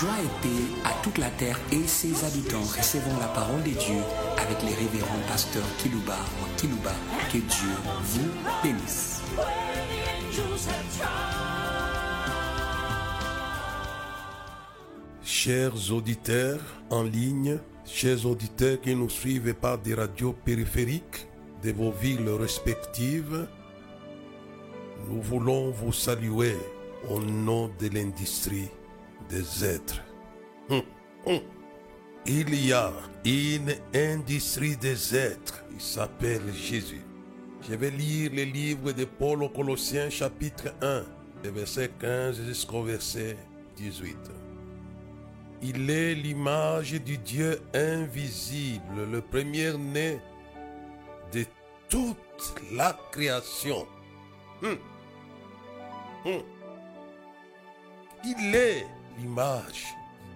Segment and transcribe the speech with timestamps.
[0.00, 2.62] Joie et paix à toute la terre et ses habitants.
[2.62, 4.00] Recevons la parole de Dieu
[4.36, 6.90] avec les révérends pasteurs Kilouba ou Kilouba.
[7.30, 7.70] Que Dieu
[8.02, 8.28] vous
[8.60, 9.22] bénisse.
[15.22, 21.28] Chers auditeurs en ligne, chers auditeurs qui nous suivent par des radios périphériques
[21.62, 23.46] de vos villes respectives,
[25.08, 26.56] nous voulons vous saluer
[27.08, 28.70] au nom de l'industrie
[29.28, 30.02] des êtres.
[30.70, 30.82] Hum.
[32.26, 32.92] Il y a
[33.24, 37.02] une industrie des êtres qui s'appelle Jésus.
[37.68, 41.04] Je vais lire le livre de Paul aux Colossiens chapitre 1,
[41.42, 43.36] de verset 15 jusqu'au verset
[43.76, 44.16] 18.
[45.62, 50.18] Il est l'image du Dieu invisible, le premier-né
[51.32, 51.44] de
[51.88, 53.86] toute la création.
[54.62, 54.78] Hum.
[56.26, 56.42] Hum.
[58.24, 58.86] Il est
[59.18, 59.94] l'image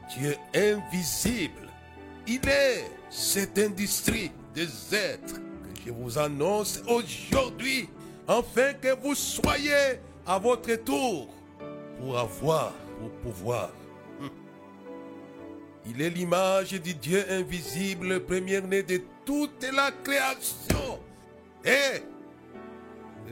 [0.08, 1.68] Dieu invisible.
[2.26, 7.88] Il est cette industrie des êtres que je vous annonce aujourd'hui,
[8.26, 11.28] afin que vous soyez à votre tour
[11.98, 13.70] pour avoir, pour pouvoir.
[14.20, 14.30] Hum.
[15.86, 20.98] Il est l'image du Dieu invisible, le premier-né de toute la création.
[21.64, 22.02] Et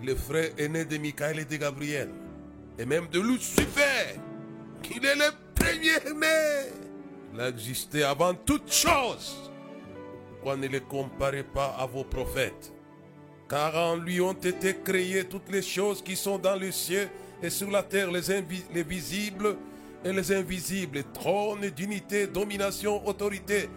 [0.03, 2.11] le frère aîné de Michael et de Gabriel,
[2.79, 4.21] et même de Lucifer.
[4.95, 6.71] Il est le premier-né.
[7.35, 9.51] Il a existé avant toute chose.
[10.31, 12.73] Pourquoi ne le comparez pas à vos prophètes?
[13.49, 17.09] Car en lui ont été créées toutes les choses qui sont dans le ciel
[17.43, 18.23] et sur la terre, les,
[18.75, 19.57] les visibles
[20.05, 23.69] et les invisibles, trône, dignité, domination, autorité.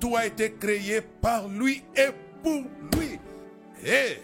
[0.00, 2.08] Tout a été créé par lui et
[2.42, 2.62] pour
[2.96, 3.18] lui.
[3.84, 4.18] Et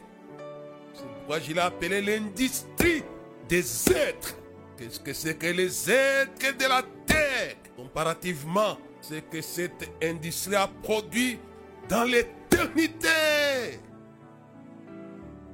[0.94, 3.02] c'est pourquoi je l'ai appelé l'industrie
[3.48, 4.34] des êtres.
[4.78, 7.56] Qu'est-ce que c'est que les êtres de la terre?
[7.76, 11.40] Comparativement, c'est que cette industrie a produit
[11.88, 13.08] dans l'éternité.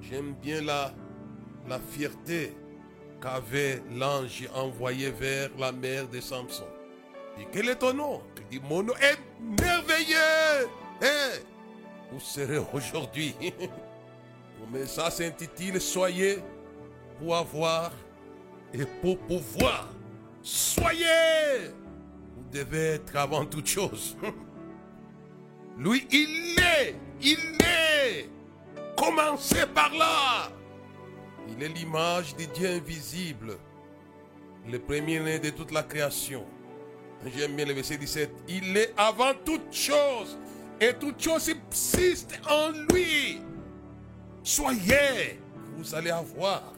[0.03, 0.93] J'aime bien la,
[1.67, 2.53] la fierté
[3.23, 6.67] qu'avait l'ange envoyé vers la mère de Samson.
[7.41, 8.23] Et quel est ton nom?
[8.51, 10.69] Il dit, mon nom est merveilleux.
[11.03, 11.41] Hein?
[12.13, 13.35] Vous serez aujourd'hui?
[14.73, 16.39] Mais ça s'intitule Soyez
[17.19, 17.91] pour avoir
[18.75, 19.89] et pour pouvoir.
[20.43, 21.71] Soyez
[22.37, 24.17] Vous devez être avant toute chose.
[25.79, 28.29] Lui, il est, il est.
[28.97, 30.51] Commencez par là.
[31.49, 33.59] Il est l'image du Dieu invisible,
[34.71, 36.45] le premier-né de toute la création.
[37.37, 38.31] J'aime bien le verset 17.
[38.49, 40.39] Il est avant toute chose
[40.81, 43.41] et toute chose subsiste en lui.
[44.43, 45.41] Soyez,
[45.77, 46.75] vous allez avoir.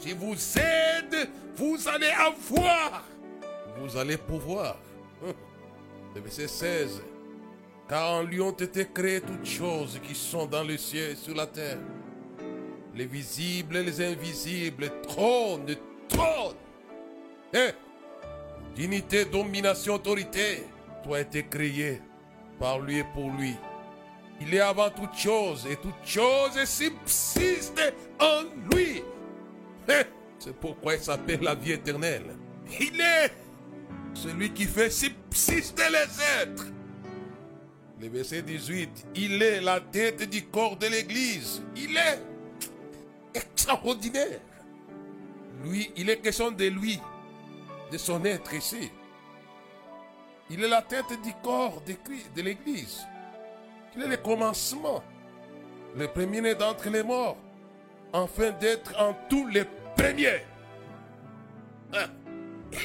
[0.00, 3.04] Si vous êtes, vous allez avoir.
[3.78, 4.76] Vous allez pouvoir.
[6.14, 7.02] Le verset 16.
[7.88, 11.34] Car en lui ont été créées toutes choses qui sont dans le ciel et sur
[11.34, 11.78] la terre.
[12.94, 15.74] Les visibles et les invisibles, trône,
[16.08, 16.56] trône.
[17.54, 17.70] Hein?
[18.74, 20.64] Dignité, domination, autorité.
[21.02, 22.02] Tout a été créé
[22.58, 23.56] par lui et pour lui.
[24.40, 27.80] Il est avant toute chose et toute chose subsiste
[28.20, 29.02] en lui.
[29.88, 30.04] Hein?
[30.38, 32.36] C'est pourquoi il s'appelle la vie éternelle.
[32.80, 33.32] Il est
[34.14, 36.66] celui qui fait subsister les êtres.
[38.00, 41.62] Le verset 18, il est la tête du corps de l'Église.
[41.76, 42.22] Il est
[43.34, 44.40] extraordinaire.
[45.64, 47.00] Lui, il est question de lui,
[47.90, 48.90] de son être ici.
[50.50, 53.04] Il est la tête du corps de l'Église.
[53.96, 55.02] Il est le commencement,
[55.96, 57.36] le premier-né d'entre les morts,
[58.12, 59.64] afin d'être en tous les
[59.98, 60.42] premiers.
[61.92, 62.06] Hein?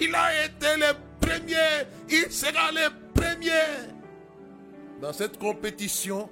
[0.02, 3.94] Il a été le premier, il sera le premier.
[5.02, 6.30] Dans cette compétition,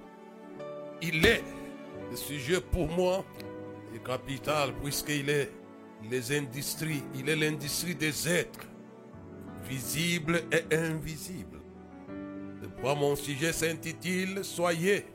[1.02, 1.44] il est
[2.09, 3.24] le sujet pour moi
[3.96, 5.50] est capital puisqu'il est
[6.09, 8.68] les industries, il est l'industrie des êtres,
[9.63, 11.60] visibles et invisibles.
[12.62, 15.06] C'est pourquoi mon sujet s'intitule Soyez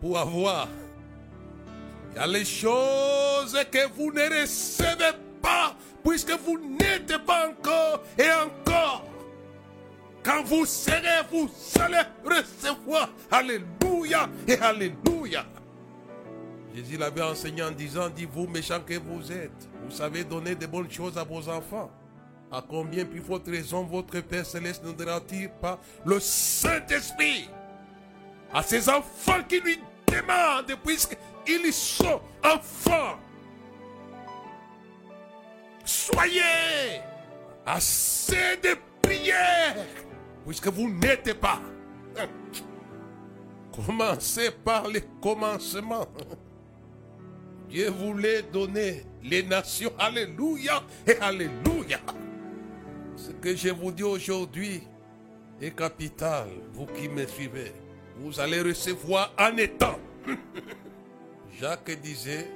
[0.00, 0.68] pour avoir.
[2.12, 5.74] Il y a les choses que vous ne recevez pas
[6.04, 9.04] puisque vous n'êtes pas encore et encore.
[10.22, 13.10] Quand vous serez, vous allez recevoir.
[13.30, 15.46] Alléluia et Alléluia.
[16.74, 20.66] Jésus l'avait enseigné en disant, dit vous méchants que vous êtes, vous savez donner de
[20.66, 21.90] bonnes choses à vos enfants.
[22.52, 27.48] À combien puis votre raison, votre Père Céleste ne donnera-t-il pas le Saint-Esprit
[28.52, 30.76] à ses enfants qui lui demandent,
[31.44, 33.18] puisqu'ils sont enfants.
[35.84, 37.00] Soyez
[37.66, 39.76] assez de prière,
[40.46, 41.60] puisque vous n'êtes pas.
[43.74, 46.06] Commencez par les commencements.
[47.68, 49.92] Dieu voulait donner les nations.
[49.98, 52.00] Alléluia et Alléluia.
[53.16, 54.82] Ce que je vous dis aujourd'hui
[55.60, 56.48] est capital.
[56.72, 57.72] Vous qui me suivez,
[58.18, 59.98] vous allez recevoir en étant.
[61.58, 62.50] Jacques disait,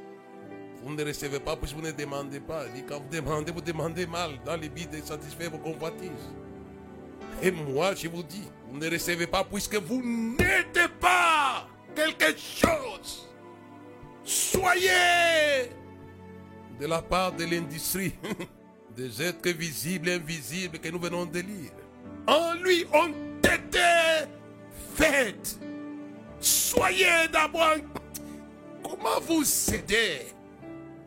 [0.82, 2.64] vous ne recevez pas puisque vous ne demandez pas.
[2.67, 6.11] Il dit, quand vous demandez, vous demandez mal dans les buts de satisfaire vos convoitises.
[7.43, 13.29] Et moi, je vous dis, vous ne recevez pas puisque vous n'êtes pas quelque chose.
[14.25, 15.70] Soyez
[16.81, 18.14] de la part de l'industrie,
[18.96, 21.70] des êtres visibles et invisibles que nous venons de lire.
[22.26, 24.29] En lui ont été
[24.94, 25.58] faites.
[26.41, 27.76] Soyez d'abord.
[29.05, 30.23] Comment vous aider?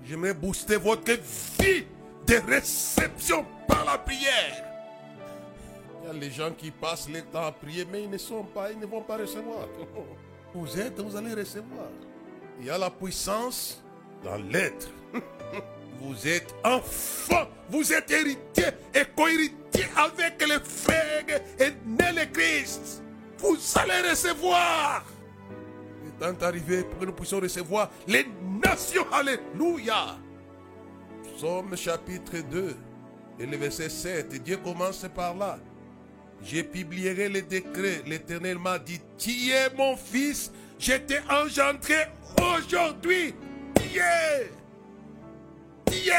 [0.05, 1.13] J'aimerais booster votre
[1.59, 1.85] vie
[2.27, 4.63] de réception par la prière.
[6.03, 8.43] Il y a les gens qui passent le temps à prier, mais ils ne sont
[8.43, 9.67] pas, ils ne vont pas recevoir.
[10.53, 11.89] Vous êtes, vous allez recevoir.
[12.59, 13.83] Il y a la puissance
[14.23, 14.89] dans l'être.
[15.99, 23.01] Vous êtes enfant, vous êtes héritier et co-héritier avec les frères et né le Christ.
[23.39, 25.03] Vous allez recevoir.
[26.19, 28.25] Le temps est arrivé pour que nous puissions recevoir les
[28.63, 29.05] nations.
[29.11, 30.17] Alléluia.
[31.35, 32.75] Psaume chapitre 2
[33.39, 34.41] et le verset 7.
[34.43, 35.59] Dieu commence par là.
[36.43, 38.01] Je publierai les décrets.
[38.05, 43.33] L'Éternel m'a dit, tu es mon fils, je t'ai engendré aujourd'hui.
[43.75, 44.01] Dieu.
[45.87, 46.13] Dieu.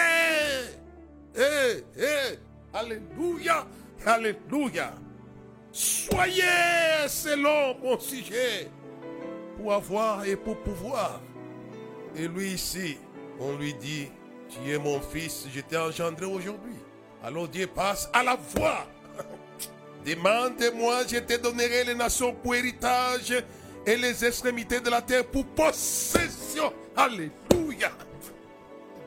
[1.37, 2.39] Eh, eh.
[2.73, 3.67] Alléluia.
[4.05, 4.93] Alléluia.
[5.73, 8.69] Soyez selon mon sujet
[9.59, 11.21] pour avoir et pour pouvoir.
[12.17, 12.97] Et lui ici,
[13.41, 14.09] on lui dit,
[14.49, 16.77] tu es mon fils, je t'ai engendré aujourd'hui.
[17.23, 18.87] Alors Dieu passe à la voix.
[20.07, 23.35] Demande-moi, je te donnerai les nations pour héritage
[23.85, 26.73] et les extrémités de la terre pour possession.
[26.97, 27.91] Alléluia.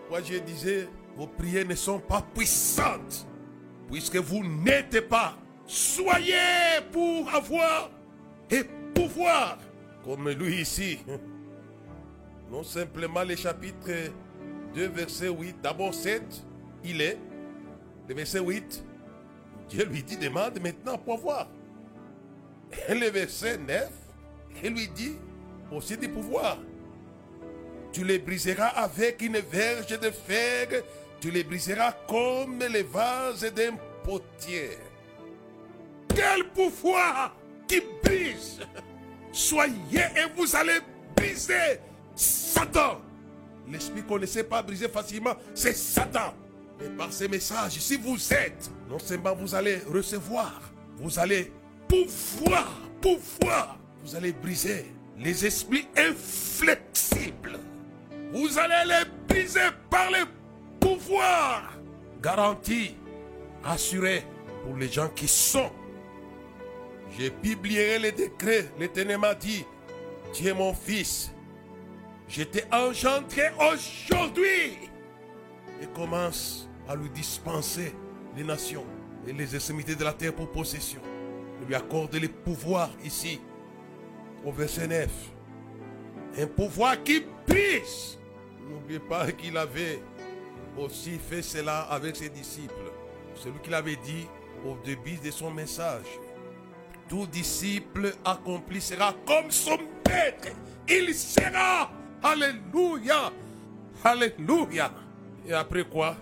[0.10, 3.26] Moi je disais, vos prières ne sont pas puissantes,
[3.90, 5.38] puisque vous n'êtes pas.
[5.66, 7.90] Soyez pour avoir
[8.50, 8.64] et
[8.94, 9.58] pouvoir,
[10.04, 11.00] comme lui ici.
[12.52, 14.12] Non simplement les chapitres
[14.76, 16.22] 2, verset 8, d'abord 7,
[16.84, 17.18] il est.
[18.08, 18.84] Le verset 8,
[19.70, 21.48] Dieu lui dit, demande maintenant pour voir.
[22.90, 23.90] Et le verset 9,
[24.64, 25.16] il lui dit
[25.72, 26.58] aussi du pouvoir.
[27.94, 30.68] Tu les briseras avec une verge de fer,
[31.20, 34.72] tu les briseras comme les vases d'un potier.
[36.14, 37.36] Quel pouvoir
[37.68, 38.60] qui brise
[39.32, 40.80] Soyez et vous allez
[41.16, 41.80] briser
[42.16, 43.02] Satan.
[43.70, 46.34] L'esprit qu'on ne sait pas briser facilement, c'est Satan.
[46.80, 50.62] Mais par ces messages, si vous êtes, non seulement vous allez recevoir,
[50.98, 51.52] vous allez
[51.88, 54.86] pouvoir, pouvoir, vous allez briser
[55.18, 57.60] les esprits inflexibles.
[58.34, 60.26] Vous allez les briser par le
[60.80, 61.74] pouvoir
[62.22, 62.96] garanti,
[63.64, 64.24] assuré
[64.64, 65.72] pour les gens qui sont.
[67.18, 68.72] J'ai publié les décrets.
[68.80, 69.66] L'Éternel m'a dit,
[70.34, 71.32] tu es mon fils.
[72.28, 74.78] Je t'ai engendré aujourd'hui.
[75.82, 77.94] Et commence à lui dispenser
[78.36, 78.86] les nations
[79.28, 81.02] et les extrémités de la terre pour possession.
[81.62, 83.42] Il lui accorde les pouvoirs ici,
[84.46, 85.10] au verset 9.
[86.40, 88.18] Un pouvoir qui brise.
[88.70, 90.02] N'oubliez pas qu'il avait
[90.78, 92.92] aussi fait cela avec ses disciples.
[93.36, 94.28] Celui qu'il avait dit
[94.66, 96.06] au début de son message.
[97.12, 99.78] Tout disciple accompli sera comme son
[100.08, 100.48] maître.
[100.88, 101.92] Il sera.
[102.24, 103.34] Alléluia.
[104.02, 104.94] Alléluia.
[105.46, 106.16] Et après quoi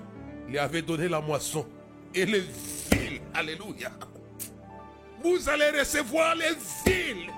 [0.49, 1.63] Il avait donné la moisson
[2.15, 3.21] et les villes.
[3.35, 3.91] Alléluia.
[5.23, 7.29] Vous allez recevoir les villes.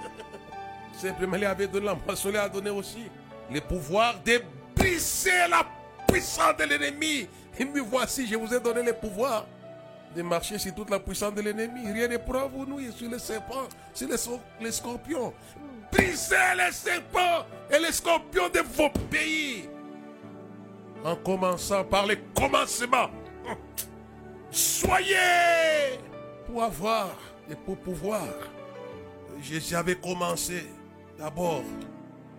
[0.93, 3.03] Simplement, il avait donné la moisson, il a donné aussi
[3.53, 4.41] le pouvoir de
[4.77, 5.67] briser la
[6.07, 7.27] puissance de l'ennemi.
[7.59, 9.45] Et me voici, je vous ai donné le pouvoir
[10.15, 11.91] de marcher sur toute la puissance de l'ennemi.
[11.91, 15.33] Rien pourra vous nouer sur les serpents, sur les, scorpions.
[15.91, 19.69] Brisez les serpents et les scorpions de vos pays.
[21.03, 23.09] En commençant par les commencements.
[24.51, 25.97] Soyez
[26.45, 27.09] pour avoir
[27.49, 28.27] et pour pouvoir.
[29.41, 30.65] J'avais commencé
[31.17, 31.63] d'abord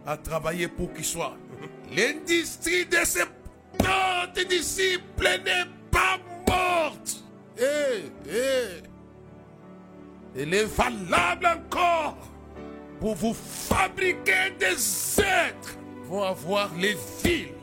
[0.07, 1.37] à travailler pour qu'il soit.
[1.91, 2.99] L'industrie de
[3.79, 7.23] plantes disciples n'est pas morte.
[7.63, 8.83] Eh, eh.
[10.37, 12.17] Elle est valable encore
[12.99, 17.55] pour vous fabriquer des êtres vont avoir les villes.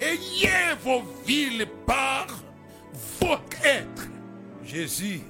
[0.00, 2.26] Ayez vos villes par
[3.20, 4.08] votre être.
[4.62, 5.20] Jésus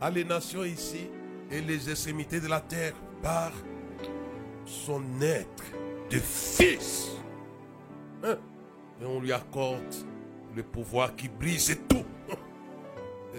[0.00, 1.08] à les nations ici
[1.50, 3.52] et les extrémités de la terre par
[4.66, 5.64] son être
[6.10, 7.08] de fils.
[8.22, 8.36] Hein?
[9.00, 9.94] Et on lui accorde
[10.54, 12.04] le pouvoir qui brise tout.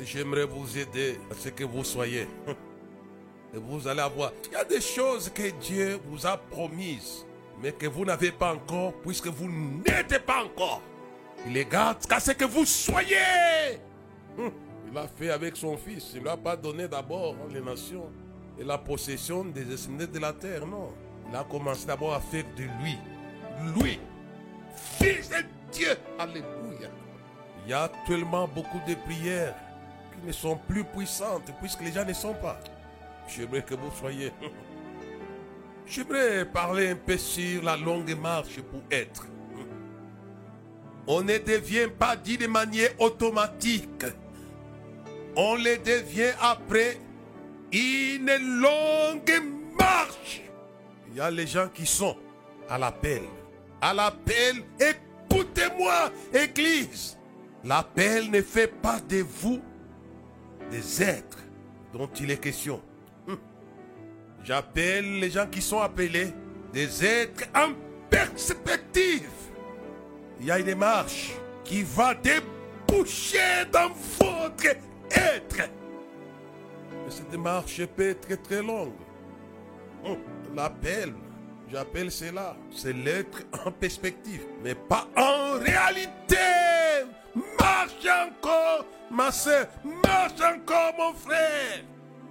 [0.04, 2.28] J'aimerais vous aider à ce que vous soyez.
[3.54, 4.32] Et vous allez avoir.
[4.46, 7.26] Il y a des choses que Dieu vous a promises,
[7.62, 10.82] mais que vous n'avez pas encore, puisque vous n'êtes pas encore.
[11.46, 13.18] Il les garde qu'à ce que vous soyez.
[14.38, 14.52] Hum,
[14.88, 16.12] Il l'a fait avec son fils.
[16.14, 18.10] Il ne lui a pas donné d'abord les nations
[18.58, 20.66] et la possession des descendants de la terre.
[20.66, 20.94] Non.
[21.30, 22.98] Il a commencé d'abord à faire de lui,
[23.76, 24.00] lui,
[24.98, 25.38] fils de
[25.72, 25.98] Dieu.
[26.20, 26.90] Alléluia.
[27.66, 29.56] Il y a actuellement beaucoup de prières
[30.22, 32.60] qui ne sont plus puissantes puisque les gens ne sont pas.
[33.28, 34.32] J'aimerais que vous soyez.
[35.86, 39.28] J'aimerais parler un peu sur la longue marche pour être.
[41.08, 44.06] On ne devient pas dit de manière automatique.
[45.36, 47.00] On le devient après
[47.72, 49.44] une longue
[49.78, 50.42] marche.
[51.10, 52.16] Il y a les gens qui sont
[52.70, 53.24] à l'appel.
[53.82, 57.18] À l'appel, écoutez-moi, Église.
[57.64, 59.62] L'appel ne fait pas de vous
[60.72, 61.38] des êtres
[61.94, 62.82] dont il est question.
[63.28, 63.38] Hum.
[64.44, 66.34] J'appelle les gens qui sont appelés
[66.74, 67.74] des êtres en
[68.10, 69.30] perspective.
[70.40, 74.66] Il y a une marche qui va déboucher dans votre
[75.12, 75.70] être.
[77.06, 78.94] Mais cette marche peut être très, longue.
[80.56, 81.14] L'appel,
[81.70, 86.36] j'appelle cela, c'est l'être en perspective, mais pas en réalité.
[87.36, 91.84] Marche encore, ma soeur, marche encore, mon frère.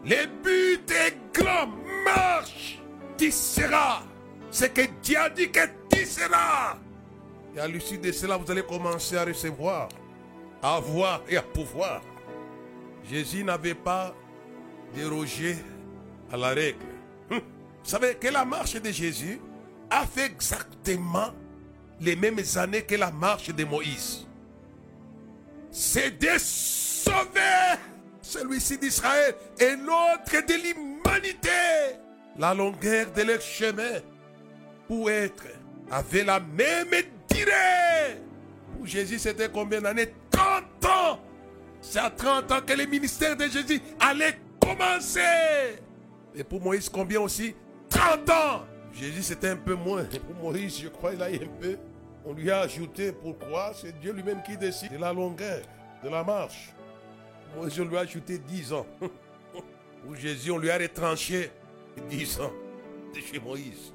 [0.05, 1.69] Le but est grand,
[2.05, 2.79] marche.
[3.17, 4.03] Tu seras
[4.51, 6.77] ce que Dieu a dit que tu seras.
[7.55, 9.89] Et à l'issue de cela, vous allez commencer à recevoir,
[10.63, 12.03] à avoir et à pouvoir.
[13.09, 14.15] Jésus n'avait pas
[14.95, 15.57] dérogé
[16.33, 16.87] à la règle.
[17.31, 17.39] Hum.
[17.39, 19.41] Vous savez que la marche de Jésus
[19.91, 21.33] a fait exactement
[22.01, 24.27] les mêmes années que la marche de Moïse.
[25.71, 27.79] C'est de sauver
[28.23, 31.97] celui-ci d'Israël et l'autre de l'humanité.
[32.39, 34.01] La longueur de leur chemin
[34.89, 35.45] pour être
[35.91, 36.89] avait la même
[37.31, 38.19] durée.
[38.77, 40.13] Pour Jésus, c'était combien d'années?
[40.31, 41.21] 30 ans.
[41.81, 45.21] C'est à 30 ans que le ministère de Jésus allait commencer.
[46.35, 47.55] Et pour Moïse, combien aussi?
[47.89, 48.65] 30 ans.
[48.93, 50.05] Jésus, c'était un peu moins.
[50.05, 51.77] Pour Moïse, je crois, il a eu un peu.
[52.25, 53.73] On lui a ajouté, pourquoi?
[53.75, 55.63] C'est Dieu lui-même qui décide de la longueur
[56.05, 56.73] de la marche.
[57.57, 58.87] Moïse, lui a ajouté 10 ans.
[60.05, 61.51] Pour Jésus, on lui a retranché
[62.09, 62.53] 10 ans
[63.15, 63.93] de chez Moïse.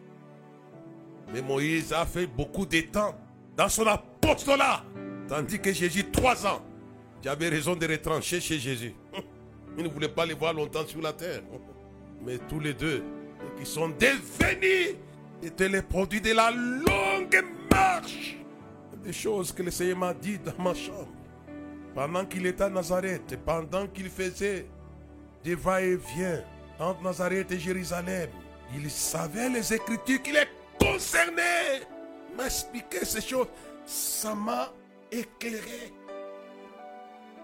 [1.33, 3.15] Mais Moïse a fait beaucoup de temps
[3.55, 4.83] dans son apostolat.
[5.27, 6.61] Tandis que Jésus, 3 ans.
[7.23, 8.93] J'avais raison de retrancher chez Jésus.
[9.77, 11.41] Il ne voulait pas les voir longtemps sur la terre.
[12.23, 13.03] Mais tous les deux,
[13.57, 14.95] qui sont devenus,
[15.41, 17.14] étaient les produits de la longue
[19.03, 21.07] Des choses que le Seigneur m'a dit dans ma chambre.
[21.93, 24.65] Pendant qu'il était à Nazareth, pendant qu'il faisait
[25.43, 26.43] des va-et-vient
[26.79, 28.29] entre Nazareth et Jérusalem,
[28.75, 30.47] il savait les Écritures qui les
[30.79, 31.83] concernaient.
[32.37, 33.47] M'expliquer ces choses,
[33.85, 34.73] ça m'a
[35.11, 35.93] éclairé.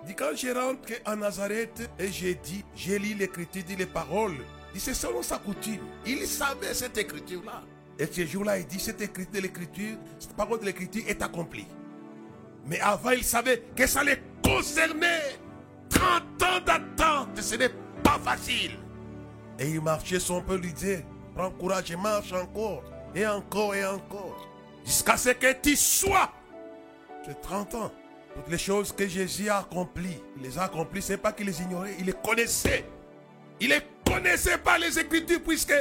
[0.06, 4.38] Dit quand je rentre à Nazareth et j'ai dit, j'ai lu l'écriture, dit les paroles,
[4.74, 5.86] dit c'est selon sa coutume.
[6.06, 7.62] Il savait cette écriture-là.
[8.02, 11.68] Et ce jour-là, il dit, cette écriture de l'écriture, cette parole de l'écriture est accomplie.
[12.66, 15.38] Mais avant, il savait que ça les concernait.
[15.88, 16.04] 30
[16.42, 17.70] ans d'attente, ce n'est
[18.04, 18.72] pas facile.
[19.60, 21.06] Et il marchait, son peuple lui disait,
[21.36, 24.50] prends courage et marche encore, et encore, et encore,
[24.84, 26.32] jusqu'à ce que tu sois.
[27.24, 27.92] C'est 30 ans.
[28.34, 31.62] Toutes les choses que Jésus a accomplies, il les a accomplies, c'est pas qu'il les
[31.62, 32.84] ignorait, il les connaissait.
[33.60, 35.76] Il ne connaissait pas les Écritures, puisque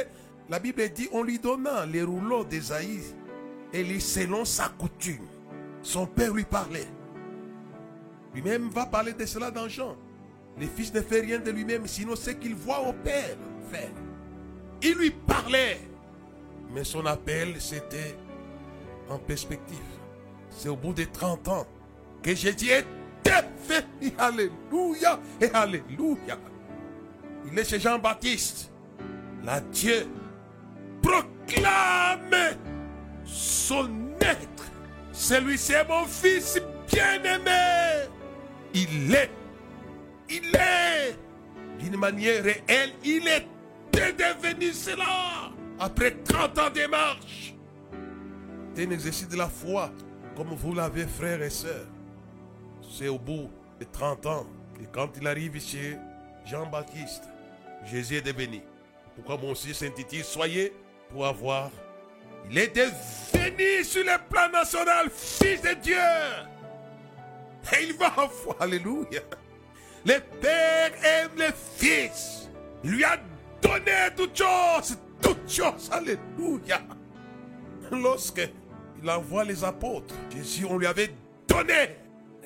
[0.51, 3.15] la Bible dit, on lui donna les rouleaux d'Ésaïe,
[3.71, 5.25] et lui, selon sa coutume,
[5.81, 6.87] son père lui parlait.
[8.35, 9.95] Lui-même va parler de cela dans Jean.
[10.59, 13.37] Le fils ne fait rien de lui-même, sinon ce qu'il voit au père
[13.71, 13.91] faire.
[14.81, 15.79] Il lui parlait,
[16.73, 18.17] mais son appel, c'était
[19.09, 19.77] en perspective.
[20.49, 21.67] C'est au bout de 30 ans
[22.21, 22.85] que Jésus est
[23.23, 23.85] fait.
[24.17, 26.37] Alléluia et Alléluia.
[27.49, 28.69] Il est chez Jean-Baptiste.
[29.45, 30.07] La Dieu
[31.01, 32.57] proclame
[33.25, 33.89] son
[34.19, 34.71] être.
[35.11, 36.59] Celui-ci est mon fils
[36.91, 38.07] bien-aimé.
[38.73, 39.31] Il est.
[40.29, 41.17] Il est.
[41.79, 43.47] D'une manière réelle, il est
[43.93, 45.51] devenu cela.
[45.79, 47.55] Après 30 ans de marche.
[48.75, 49.91] C'est un exercice de la foi,
[50.35, 51.87] comme vous l'avez, frères et sœurs.
[52.89, 55.97] C'est au bout de 30 ans que quand il arrive chez
[56.45, 57.23] Jean-Baptiste,
[57.85, 58.61] Jésus est devenu.
[59.15, 60.73] Pourquoi mon fils s'intitule Soyez
[61.19, 61.69] avoir.
[62.49, 65.95] Il est devenu sur le plan national fils de Dieu.
[67.73, 69.21] Et il va avoir, alléluia.
[70.05, 72.49] Le Père aime le Fils.
[72.83, 73.17] Il lui a
[73.61, 76.81] donné toutes choses, toutes choses, alléluia.
[77.91, 78.49] Lorsque
[79.01, 81.13] il envoie les apôtres, Jésus, on lui avait
[81.47, 81.97] donné.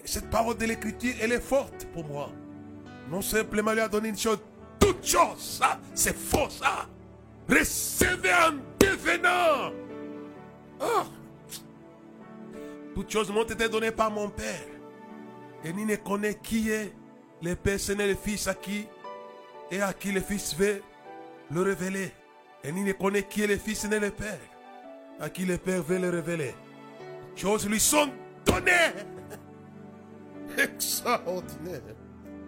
[0.03, 2.29] Cette parole de l'écriture, elle est forte pour moi.
[3.09, 4.39] Non simplement lui a donné une chose,
[4.79, 6.87] toute chose, ça, c'est faux, ça.
[7.49, 9.71] Recevez en devenant.
[10.79, 11.05] Ah.
[12.93, 14.67] Toutes choses m'ont été données par mon Père.
[15.63, 16.93] Et ni ne connaît qui est
[17.41, 18.87] le Père, ce n'est le Fils à qui
[19.71, 20.81] et à qui le Fils veut
[21.51, 22.11] le révéler.
[22.63, 24.39] Et ni ne connaît qui est le Fils, ce n'est le Père
[25.19, 26.53] à qui le Père veut le révéler.
[27.35, 28.09] Choses lui sont
[28.45, 28.93] données.
[30.57, 31.81] Extraordinaire.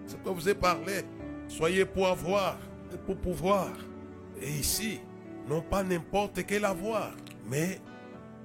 [0.06, 1.02] C'est quoi vous ai parlé.
[1.48, 2.58] Soyez pour avoir
[2.94, 3.70] et pour pouvoir.
[4.42, 5.00] Et ici,
[5.48, 7.12] non pas n'importe quel avoir,
[7.46, 7.80] mais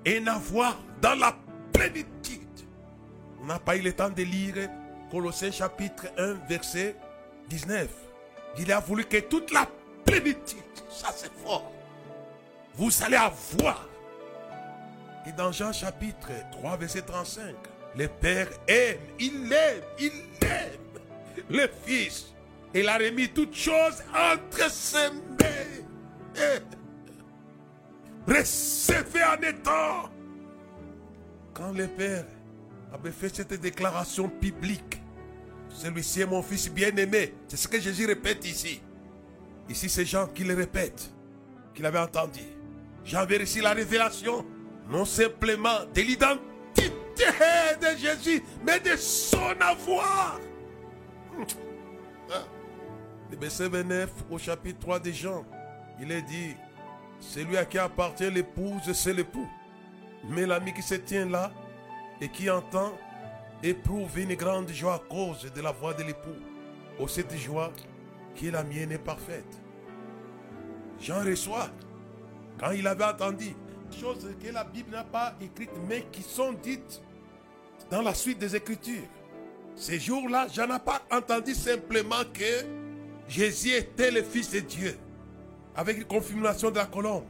[0.06, 1.36] un avoir dans la
[1.72, 2.40] plénitude.
[3.40, 4.68] On n'a pas eu le temps de lire
[5.10, 6.96] Colossiens chapitre 1, verset
[7.48, 7.88] 19.
[8.58, 9.68] Il a voulu que toute la
[10.04, 10.58] plénitude,
[10.90, 11.70] ça c'est fort,
[12.74, 13.88] vous allez avoir.
[15.26, 17.54] Et dans Jean chapitre 3, verset 35,
[17.96, 20.12] le Père aime, il aime, il
[20.46, 20.82] aime
[21.48, 22.32] le Fils.
[22.74, 26.60] Il a remis toutes choses entre ses mains.
[28.26, 30.10] Recevez en étant.
[31.52, 32.24] Quand le Père
[32.92, 35.02] avait fait cette déclaration publique,
[35.68, 37.34] celui-ci est mon fils bien-aimé.
[37.48, 38.80] C'est ce que Jésus répète ici.
[39.68, 41.10] Ici, c'est Jean qui le répète,
[41.74, 42.40] qu'il avait entendu.
[43.04, 44.46] J'avais reçu la révélation,
[44.88, 50.40] non simplement de l'identité de Jésus, mais de son avoir.
[53.32, 55.42] Le verset 29 au chapitre 3 de Jean,
[55.98, 56.54] il est dit,
[57.18, 59.48] celui à qui appartient l'épouse, c'est l'époux.
[60.28, 61.50] Mais l'ami qui se tient là
[62.20, 62.92] et qui entend
[63.62, 66.36] éprouve une grande joie à cause de la voix de l'époux.
[67.00, 67.72] Oh, cette joie
[68.34, 69.62] qui est la mienne est parfaite.
[71.00, 71.70] Jean reçoit,
[72.60, 73.56] quand il avait entendu,
[73.98, 77.00] choses que la Bible n'a pas écrites, mais qui sont dites
[77.90, 79.08] dans la suite des Écritures.
[79.74, 82.81] Ces jours-là, Jean n'a pas entendu simplement que
[83.28, 84.96] Jésus était le Fils de Dieu,
[85.76, 87.24] avec une confirmation de la colombe.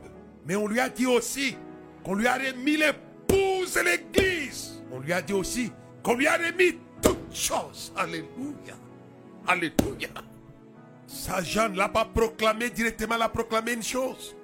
[0.46, 1.56] Mais on lui a dit aussi
[2.02, 4.82] qu'on lui a remis l'épouse et l'église.
[4.90, 5.70] On lui a dit aussi
[6.02, 7.92] qu'on lui a remis toutes choses.
[7.96, 8.74] Alléluia.
[9.46, 10.08] Alléluia.
[11.06, 14.34] Ça, Jean ne l'a pas proclamé directement, il a proclamé une chose.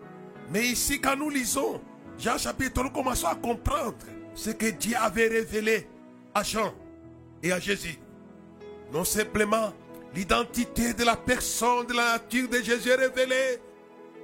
[0.51, 1.81] Mais ici, quand nous lisons
[2.19, 3.97] Jean chapitre, nous commençons à comprendre
[4.35, 5.89] ce que Dieu avait révélé
[6.35, 6.75] à Jean
[7.43, 7.99] et à Jésus.
[8.93, 9.73] Non simplement
[10.15, 13.61] l'identité de la personne, de la nature de Jésus révélée,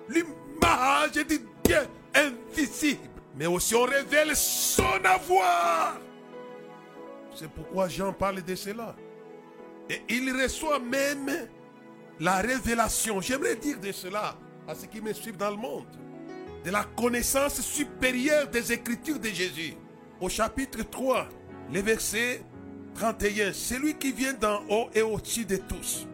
[0.09, 1.79] l'image de Dieu
[2.15, 3.01] invisible,
[3.37, 5.99] mais aussi on révèle son avoir.
[7.35, 8.95] C'est pourquoi Jean parle de cela.
[9.91, 11.49] Et il reçoit même
[12.21, 15.87] la révélation, j'aimerais dire de cela à ceux qui me suivent dans le monde,
[16.65, 19.75] de la connaissance supérieure des Écritures de Jésus.
[20.21, 21.29] Au chapitre 3,
[21.73, 22.43] le verset
[22.95, 26.07] 31, celui qui vient d'en haut et au-dessus de tous.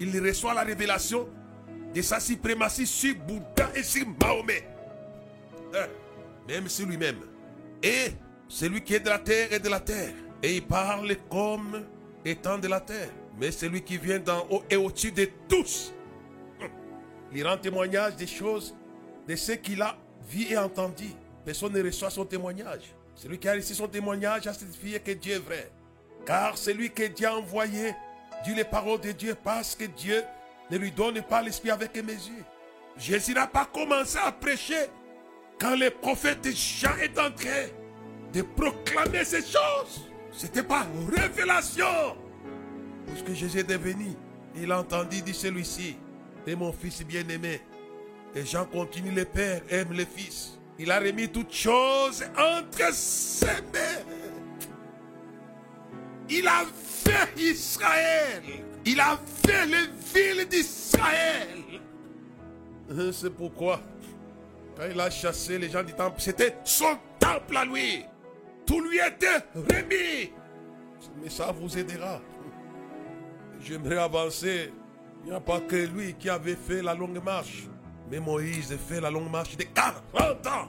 [0.00, 1.28] Il reçoit la révélation
[1.94, 4.68] de sa suprématie sur Bouddha et sur Mahomet.
[5.74, 5.86] Hein,
[6.46, 7.18] même sur lui-même.
[7.82, 8.12] Et
[8.48, 10.12] celui qui est de la terre est de la terre.
[10.42, 11.84] Et il parle comme
[12.24, 13.10] étant de la terre.
[13.40, 15.92] Mais celui qui vient d'en haut et au-dessus de tous.
[16.60, 16.68] Hum.
[17.34, 18.74] Il rend témoignage des choses,
[19.26, 19.96] de ce qu'il a
[20.28, 21.08] vu et entendu.
[21.44, 22.94] Personne ne reçoit son témoignage.
[23.14, 25.70] Celui qui a reçu son témoignage a certifié que Dieu est vrai.
[26.28, 27.94] Car celui que Dieu a envoyé
[28.44, 30.22] dit les paroles de Dieu parce que Dieu
[30.70, 32.44] ne lui donne pas l'esprit avec mesure.
[32.98, 34.90] Jésus n'a pas commencé à prêcher
[35.58, 37.72] quand le prophète Jean est entré
[38.34, 40.06] de proclamer ces choses.
[40.30, 42.18] C'était pas révélation.
[43.06, 44.08] Puisque Jésus est devenu,
[44.54, 45.96] il a entendu dire celui-ci,
[46.46, 47.62] est mon fils bien-aimé.
[48.34, 50.58] Et Jean continue, le Père aime le Fils.
[50.78, 54.17] Il a remis toutes choses entre ses mains.
[56.30, 58.42] Il a fait Israël.
[58.84, 61.58] Il a fait les villes d'Israël.
[63.12, 63.80] C'est pourquoi,
[64.76, 68.04] quand il a chassé les gens du temple, c'était son temple à lui.
[68.66, 70.32] Tout lui était remis.
[71.22, 72.20] Mais ça vous aidera.
[73.60, 74.72] J'aimerais avancer.
[75.24, 77.64] Il n'y a pas que lui qui avait fait la longue marche.
[78.10, 80.68] Mais Moïse a fait la longue marche de 40 ans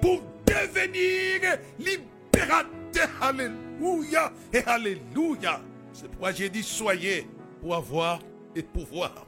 [0.00, 2.77] pour devenir libérateur.
[3.20, 5.60] Alléluia et Alléluia.
[5.92, 7.28] C'est pourquoi j'ai dit soyez
[7.60, 8.20] pour avoir
[8.54, 9.26] et pouvoir.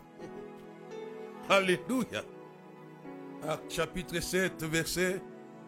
[1.49, 2.23] Alléluia.
[3.49, 5.21] Acte chapitre 7, verset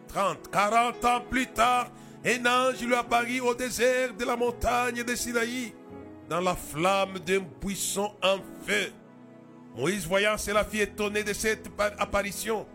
[0.07, 0.49] 30.
[0.51, 1.91] 40 ans plus tard,
[2.25, 5.73] un ange lui apparut au désert de la montagne de Sinaï,
[6.29, 8.91] dans la flamme d'un buisson en feu.
[9.75, 12.65] Moïse, voyant cela, fit étonné de cette apparition.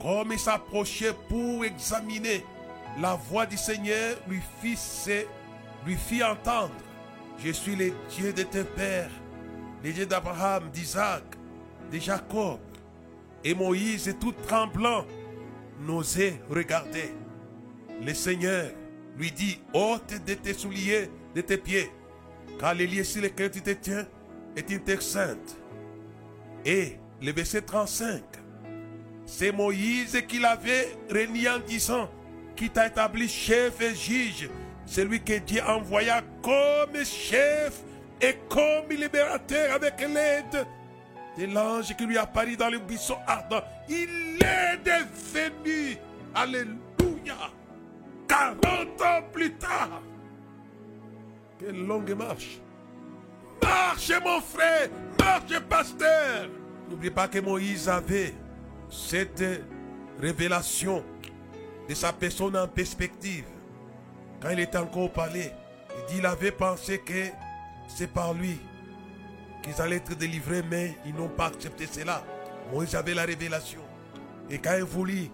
[0.00, 2.44] Comme il s'approchait pour examiner,
[2.98, 4.78] la voix du Seigneur lui fit,
[5.84, 6.74] lui fit entendre
[7.38, 9.10] Je suis le Dieu de tes pères,
[9.84, 11.22] le Dieu d'Abraham, d'Isaac,
[11.92, 12.58] de Jacob.
[13.44, 15.04] Et Moïse, tout tremblant,
[15.80, 17.14] n'osait regarder.
[18.02, 18.70] Le Seigneur
[19.16, 21.90] lui dit ôte de tes souliers de tes pieds,
[22.58, 24.06] car les lieux sur lesquels tu te tiens
[24.56, 25.58] est une terre sainte.
[26.64, 28.22] Et le verset 35,
[29.26, 32.08] c'est Moïse qui l'avait renié en disant
[32.56, 34.48] qui t'a établi chef et juge,
[34.86, 37.82] celui que Dieu envoya comme chef
[38.20, 40.66] et comme libérateur avec l'aide
[41.38, 43.62] de l'ange qui lui apparut dans le buisson ardent.
[43.88, 45.96] Il est devenu,
[46.34, 47.50] alléluia,
[48.26, 50.02] 40 ans plus tard.
[51.58, 52.60] Quelle longue marche.
[53.62, 54.88] Marche mon frère,
[55.18, 56.48] marche pasteur.
[56.88, 58.34] N'oublie pas que Moïse avait
[58.90, 59.44] cette
[60.20, 61.04] révélation
[61.88, 63.44] de sa personne en perspective.
[64.40, 65.52] Quand il était encore au palais,
[65.98, 67.30] il dit qu'il avait pensé que
[67.88, 68.58] c'est par lui
[69.62, 72.22] qu'ils allaient être délivrés, mais ils n'ont pas accepté cela.
[72.72, 73.80] Moïse avait la révélation.
[74.50, 75.30] Et quand il voulut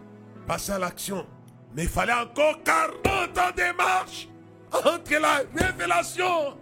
[0.47, 1.27] passer à l'action,
[1.75, 4.29] mais il fallait encore 40 ans de marche
[4.73, 6.57] entre la révélation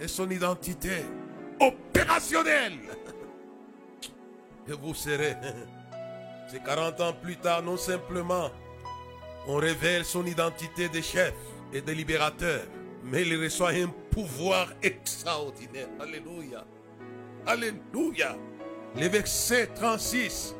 [0.00, 1.04] et son identité
[1.60, 2.78] opérationnelle.
[4.68, 5.36] Et vous serez,
[6.48, 8.50] c'est 40 ans plus tard, non simplement
[9.50, 11.34] on révèle son identité de chef
[11.72, 12.62] et de libérateur,
[13.04, 15.88] mais il reçoit un pouvoir extraordinaire.
[15.98, 16.64] Alléluia.
[17.46, 18.36] Alléluia.
[18.96, 20.54] Le verset 36.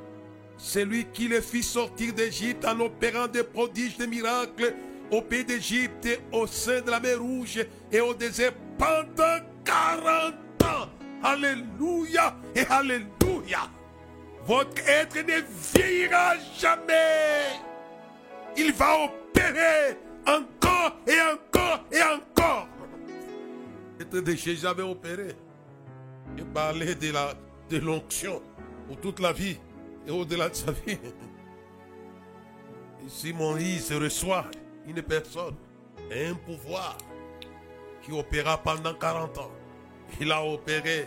[0.58, 4.74] C'est lui qui les fit sortir d'Égypte en opérant des prodiges, des miracles
[5.10, 10.88] au pays d'Égypte, au sein de la mer Rouge et au désert pendant 40 ans.
[11.22, 13.70] Alléluia et Alléluia.
[14.44, 15.42] Votre être ne
[15.78, 17.69] vieillira jamais.
[18.62, 19.96] Il va opérer
[20.26, 22.68] encore et encore et encore.
[23.98, 25.28] Être de opéré.
[26.36, 27.34] Il parlait de la
[27.70, 28.42] de l'onction
[28.86, 29.56] pour toute la vie
[30.06, 30.98] et au-delà de sa vie.
[33.06, 34.44] Ici, Moïse reçoit
[34.86, 35.54] une personne
[36.10, 36.98] et un pouvoir
[38.02, 39.50] qui opéra pendant 40 ans.
[40.20, 41.06] Il a opéré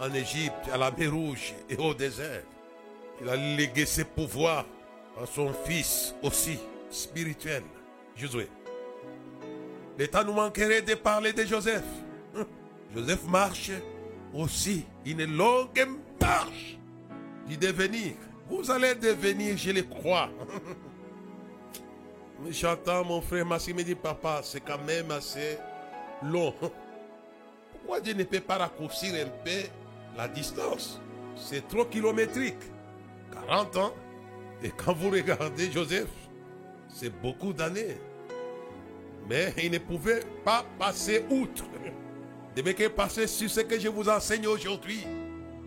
[0.00, 2.42] en Égypte, à la mer Rouge et au désert.
[3.22, 4.66] Il a légué ses pouvoirs
[5.26, 6.58] son fils aussi
[6.90, 7.62] spirituel,
[8.16, 8.48] Josué.
[9.98, 11.84] L'État nous manquerait de parler de Joseph.
[12.94, 13.72] Joseph marche
[14.32, 15.88] aussi une longue
[16.20, 16.78] marche
[17.46, 18.12] du devenir.
[18.48, 20.30] Vous allez devenir, je le crois.
[22.50, 25.58] J'entends mon frère Massi me dit, papa, c'est quand même assez
[26.22, 26.54] long.
[27.72, 29.66] Pourquoi Dieu ne peut pas raccourcir un peu
[30.16, 31.00] la distance?
[31.34, 32.58] C'est trop kilométrique.
[33.32, 33.92] 40 ans.
[34.62, 36.08] Et quand vous regardez Joseph,
[36.88, 37.98] c'est beaucoup d'années.
[39.28, 41.64] Mais il ne pouvait pas passer outre.
[42.56, 45.06] Il devait passer sur ce que je vous enseigne aujourd'hui.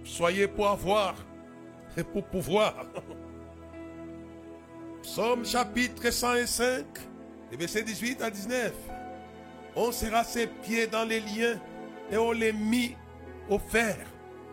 [0.04, 1.15] Soyez pour avoir
[1.95, 2.86] et pour pouvoir.
[5.04, 6.86] Psaume chapitre 105,
[7.54, 8.73] versets 18 à 19.
[9.75, 11.60] On serra ses pieds dans les liens
[12.12, 12.95] et on les mit
[13.49, 13.97] au fer.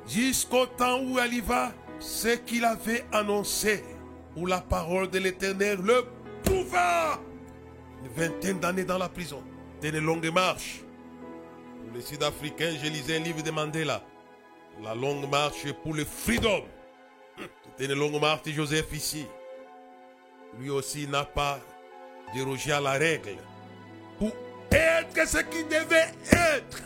[0.07, 3.85] Jusqu'au temps où elle y va, ce qu'il avait annoncé,
[4.47, 6.05] la parole de l'éternel le
[6.45, 7.21] pouvoir.
[8.03, 9.43] Une vingtaine d'années dans la prison,
[9.75, 10.83] c'était une longue marche.
[11.85, 14.03] Pour les Sud-Africains, je lisais un livre de Mandela.
[14.83, 16.63] La longue marche pour le freedom.
[17.65, 19.27] C'était une longue marche de Joseph ici.
[20.61, 21.59] Lui aussi n'a pas
[22.35, 23.37] dérogé à la règle.
[24.19, 24.33] Pour
[24.71, 26.83] être ce qu'il devait être.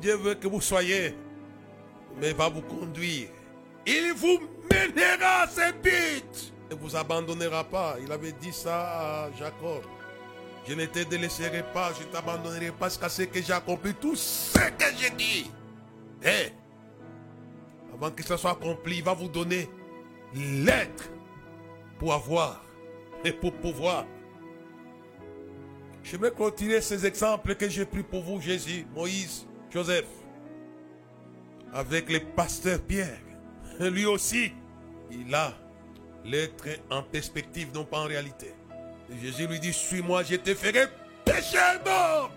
[0.00, 1.14] Dieu veut que vous soyez,
[2.20, 3.28] mais va vous conduire.
[3.86, 6.52] Il vous mènera à ses buts.
[6.70, 7.96] Ne vous abandonnera pas.
[8.02, 9.82] Il avait dit ça à Jacob.
[10.68, 14.16] Je ne te délaisserai pas, je ne t'abandonnerai pas jusqu'à ce que j'ai accompli tout
[14.16, 15.50] ce que j'ai dit.
[16.24, 16.52] Et
[17.94, 19.70] avant que ce soit accompli, il va vous donner
[20.34, 21.08] l'être
[22.00, 22.64] pour avoir
[23.24, 24.06] et pour pouvoir.
[26.02, 30.06] Je vais continuer ces exemples que j'ai pris pour vous, Jésus, Moïse, Joseph,
[31.72, 33.20] avec le pasteur Pierre.
[33.90, 34.52] Lui aussi,
[35.10, 35.52] il a
[36.24, 38.54] l'être en perspective, non pas en réalité.
[39.22, 40.86] Jésus lui dit, suis-moi, je te ferai
[41.24, 42.30] pécher mort.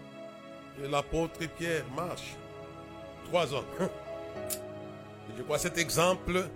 [0.84, 2.36] Et l'apôtre Pierre marche
[3.26, 3.66] trois ans.
[5.38, 6.50] Je crois que cet exemple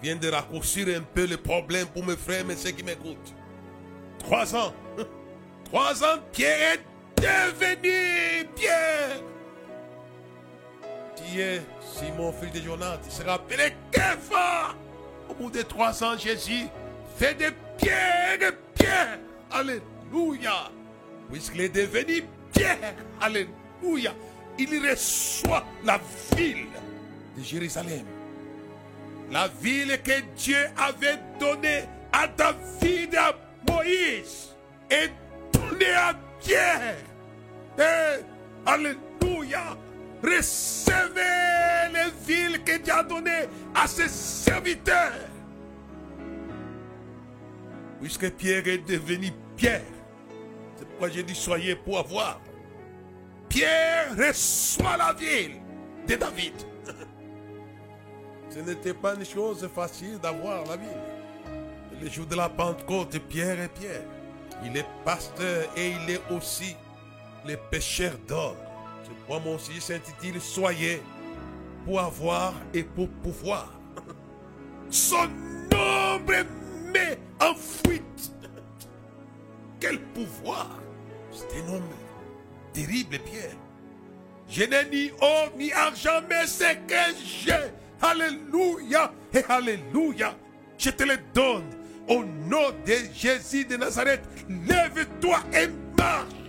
[0.00, 3.34] vient de raccourcir un peu le problème pour mes frères et ceux qui m'écoutent.
[4.20, 4.72] Trois ans.
[5.64, 6.84] Trois ans, Pierre est
[7.16, 9.31] devenu Pierre.
[11.24, 14.74] Qui est Simon, fils de Jonas, il sera appelé Kéfa.
[15.28, 16.66] Au bout de trois ans, Jésus
[17.16, 19.18] fait de pierre de pierre.
[19.50, 20.70] Alléluia.
[21.30, 22.94] Puisqu'il est devenu Pierre.
[23.20, 24.14] Alléluia.
[24.58, 26.00] Il reçoit la
[26.36, 26.66] ville
[27.36, 28.04] de Jérusalem.
[29.30, 33.34] La ville que Dieu avait donnée à David et à
[33.66, 34.50] Moïse
[34.90, 35.10] est
[35.52, 36.96] donnée à Pierre.
[37.78, 38.22] Et,
[38.66, 39.76] alléluia.
[40.22, 45.12] Recevez les villes que Dieu a données à ses serviteurs.
[48.00, 49.82] Puisque Pierre est devenu Pierre.
[50.76, 52.40] C'est pourquoi j'ai dit soyez pour avoir.
[53.48, 55.60] Pierre reçoit la ville
[56.06, 56.54] de David.
[58.48, 60.88] Ce n'était pas une chose facile d'avoir la ville.
[62.00, 64.04] Le jour de la Pentecôte, Pierre est Pierre.
[64.64, 66.76] Il est pasteur et il est aussi
[67.46, 68.56] le pêcheur d'or.
[69.18, 71.02] Pourquoi mon aussi s'intitule Soyez
[71.84, 73.72] pour avoir et pour pouvoir.
[74.90, 75.28] Son
[75.70, 76.44] nombre
[76.92, 78.32] met en fuite.
[79.80, 80.78] Quel pouvoir
[81.30, 81.82] C'est un homme
[82.72, 83.56] terrible, Pierre.
[84.48, 86.94] Je n'ai ni or ni argent, mais c'est que
[87.24, 87.52] j'ai.
[88.00, 90.34] Alléluia et Alléluia.
[90.76, 91.64] Je te le donne.
[92.08, 96.41] Au nom de Jésus de Nazareth, lève-toi et marche.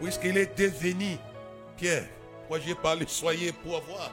[0.00, 1.16] Puisqu'il est devenu
[1.76, 2.08] Pierre,
[2.48, 4.10] moi j'ai parlé, soyez pour avoir.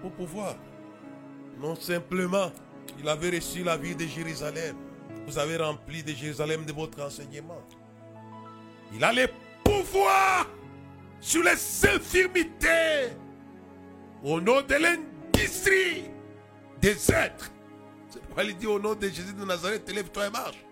[0.00, 0.56] Pour pouvoir.
[1.58, 2.50] Non simplement,
[2.98, 4.76] il avait reçu la vie de Jérusalem.
[5.26, 7.60] Vous avez rempli de Jérusalem de votre enseignement.
[8.94, 9.28] Il a le
[9.62, 10.48] pouvoir
[11.20, 13.12] sur les infirmités
[14.22, 16.04] au nom de l'industrie
[16.80, 17.50] des êtres.
[18.08, 20.64] C'est pourquoi il dit au nom de Jésus de Nazareth, lève-toi et marche.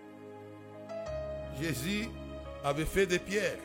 [1.61, 2.09] Jésus
[2.63, 3.57] avait fait des pierres.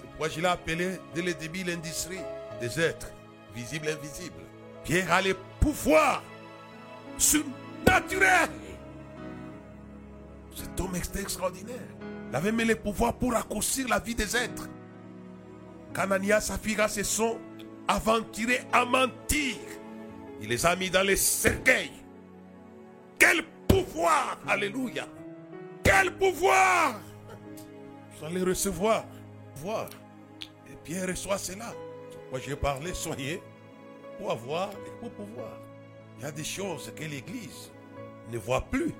[0.00, 2.20] C'est pourquoi je l'ai appelé dès le début l'industrie
[2.60, 3.12] des êtres,
[3.54, 4.42] visibles et invisibles?
[4.84, 6.22] Pierre a le pouvoir
[7.18, 8.50] surnaturel.
[10.54, 11.76] Cet homme était extraordinaire.
[12.30, 14.68] Il avait mis le pouvoir pour raccourcir la vie des êtres.
[15.94, 17.38] Canania, Saphira se sont
[17.88, 19.56] aventurés à mentir.
[20.40, 21.92] Il les a mis dans les cercueils.
[23.18, 25.06] Quel pouvoir Alléluia
[25.82, 27.00] Quel pouvoir
[28.18, 29.04] Vous allez recevoir.
[29.56, 29.88] Voir.
[30.70, 31.72] Et Pierre reçoit cela.
[32.30, 33.42] Moi j'ai parlé, soyez
[34.18, 35.58] pour avoir et pour pouvoir.
[36.18, 37.70] Il y a des choses que l'Église
[38.32, 38.92] ne voit plus,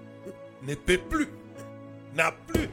[0.62, 1.28] ne peut plus,
[2.14, 2.68] n'a plus.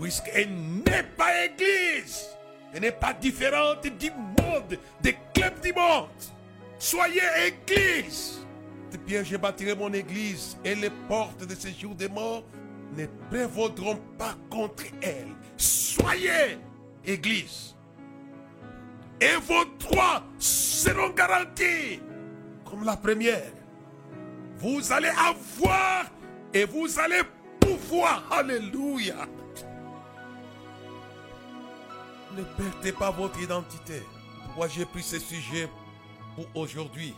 [0.00, 2.28] Puisqu'elle n'est pas Église.
[2.72, 6.08] Elle n'est pas différente du monde, des clubs du monde.
[6.78, 8.40] Soyez Église.
[9.06, 12.44] Pierre, je bâtirai mon Église et les portes de ces jours des morts
[12.96, 15.34] ne prévaudront pas contre elle.
[15.56, 16.58] Soyez
[17.04, 17.76] Église.
[19.20, 22.00] Et vos droits seront garantis
[22.64, 23.52] comme la première.
[24.56, 26.06] Vous allez avoir
[26.52, 27.22] et vous allez
[27.60, 28.24] pouvoir.
[28.30, 29.26] Alléluia.
[32.36, 34.02] Ne perdez pas votre identité.
[34.44, 35.68] Pourquoi j'ai pris ce sujet
[36.34, 37.14] pour aujourd'hui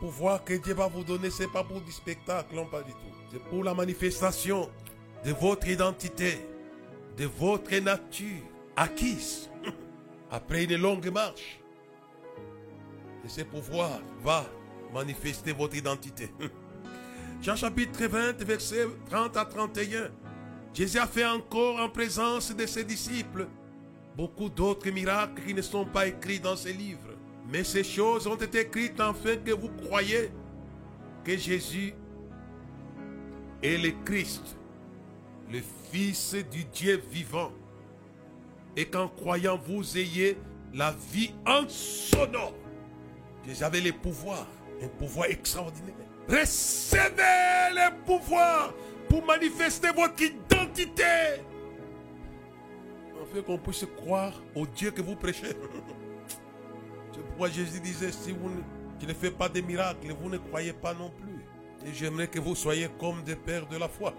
[0.00, 2.92] Pouvoir que Dieu va vous donner, ce n'est pas pour du spectacle, non pas du
[2.92, 2.98] tout.
[3.30, 4.70] C'est pour la manifestation
[5.24, 6.38] de votre identité,
[7.16, 8.42] de votre nature
[8.76, 9.50] acquise
[10.30, 11.60] après une longue marche.
[13.24, 14.46] Et ce pouvoir va
[14.92, 16.30] manifester votre identité.
[17.42, 20.10] Jean chapitre 20, verset 30 à 31.
[20.72, 23.46] Jésus a fait encore en présence de ses disciples
[24.16, 27.14] beaucoup d'autres miracles qui ne sont pas écrits dans ces livres.
[27.50, 30.30] Mais ces choses ont été écrites afin que vous croyez
[31.24, 31.94] que Jésus
[33.62, 34.56] est le Christ,
[35.52, 35.60] le
[35.90, 37.52] Fils du Dieu vivant,
[38.76, 40.38] et qu'en croyant vous ayez
[40.72, 42.54] la vie en son nom.
[43.46, 44.46] Jésus avait le pouvoir,
[44.82, 45.94] un pouvoir extraordinaire.
[46.28, 48.72] Recevez le pouvoir
[49.08, 51.42] pour manifester votre identité.
[53.20, 55.48] Afin qu'on puisse croire au Dieu que vous prêchez.
[57.12, 60.72] C'est pourquoi Jésus disait, si vous ne, ne faites pas de miracles, vous ne croyez
[60.72, 61.39] pas non plus.
[61.86, 64.14] Et j'aimerais que vous soyez comme des pères de la foi.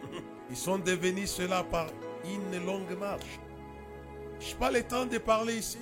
[0.50, 1.88] Ils sont devenus cela par
[2.26, 3.39] une longue marche.
[4.39, 5.78] Je n'ai pas le temps de parler ici.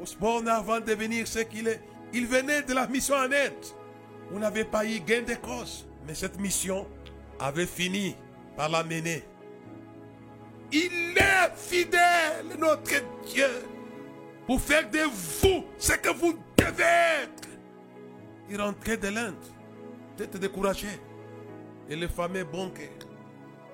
[0.00, 1.80] Osborne, avant de venir ce qu'il est,
[2.12, 3.66] il venait de la mission en Inde.
[4.30, 5.86] Vous n'avez pas eu gain de cause.
[6.06, 6.86] Mais cette mission
[7.40, 8.16] avait fini
[8.56, 9.24] par l'amener.
[10.72, 13.50] Il est fidèle, notre Dieu.
[14.46, 16.82] pour faire de vous ce que vous devez
[17.22, 17.48] être.
[18.50, 19.34] Il rentrait de l'Inde,
[20.16, 20.88] peut-être découragé.
[21.88, 22.90] Et le fameux banquier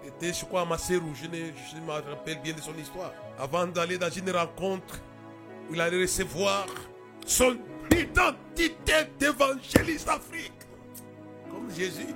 [0.05, 1.19] était, je crois, massé rouge.
[1.23, 3.13] Je, je me rappelle bien de son histoire.
[3.39, 5.01] Avant d'aller dans une rencontre,
[5.71, 6.67] il allait recevoir
[7.25, 7.57] son
[7.93, 10.53] identité d'évangéliste d'Afrique.
[11.51, 12.15] Comme Jésus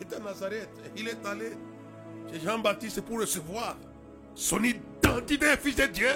[0.00, 0.70] était à Nazareth.
[0.96, 1.52] Il est allé
[2.30, 3.76] chez Jean-Baptiste pour recevoir
[4.34, 6.10] son identité de fils de Dieu.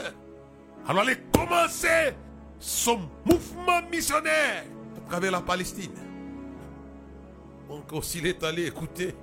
[0.88, 2.14] Alors il a commencé
[2.58, 4.64] son mouvement missionnaire
[4.96, 6.05] à travers la Palestine.
[7.68, 9.14] Donc aussi il est allé écouter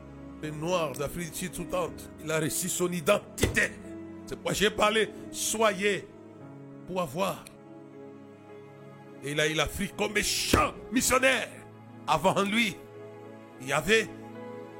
[0.41, 2.09] les Noirs d'Afrique du Sud sous tente.
[2.23, 3.71] Il a reçu son identité.
[4.25, 6.07] C'est pourquoi j'ai parlé, soyez
[6.87, 7.45] pour avoir.
[9.23, 11.49] Et il a eu l'Afrique comme méchant missionnaire.
[12.05, 12.75] Avant lui,
[13.61, 14.07] il y avait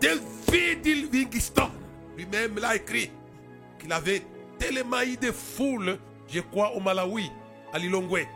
[0.02, 1.72] David Livingstone.
[2.18, 3.10] Lui-même l'a écrit
[3.80, 4.24] qu'il avait
[4.60, 5.98] tellement eu de foules,
[6.28, 7.32] je crois, au Malawi,
[7.72, 8.28] à Lilongwe,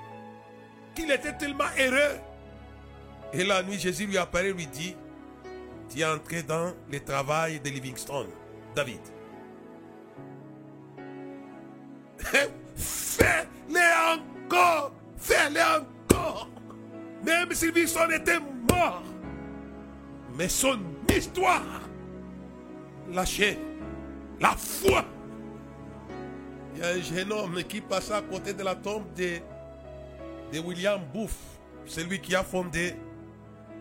[0.95, 2.17] qu'il était tellement heureux.
[3.33, 4.95] Et la nuit, Jésus lui apparaît lui dit,
[5.89, 8.27] tu es entré dans le travail de Livingstone,
[8.75, 8.99] David.
[12.75, 16.49] Fais-le encore, fais-le encore.
[17.23, 19.03] Même si Livingstone était mort,
[20.37, 20.79] mais son
[21.15, 21.81] histoire
[23.09, 23.57] lâchait
[24.39, 25.03] la foi.
[26.75, 29.39] Il y a un jeune homme qui passait à côté de la tombe de,
[30.53, 31.31] de William Booth,
[31.85, 32.95] celui qui a fondé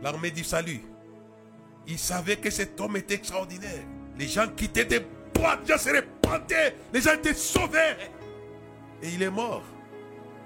[0.02, 0.80] l'armée du salut.
[1.88, 3.84] Il savait que cet homme était extraordinaire.
[4.18, 5.00] Les gens quittaient des
[5.34, 7.96] boîtes, les gens se répandaient, les gens étaient sauvés.
[9.02, 9.62] Et il est mort.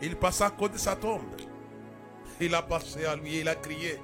[0.03, 1.23] Il passa à côté de sa tombe.
[2.41, 4.01] Il a passé à lui et il a crié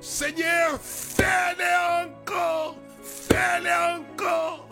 [0.00, 4.68] Seigneur, fais-le encore, fais-le encore.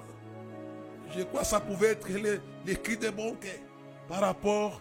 [1.15, 3.61] Je crois que ça pouvait être le, le cri de banquet
[4.09, 4.81] par rapport